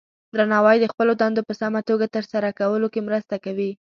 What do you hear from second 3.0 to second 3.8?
مرسته کوي.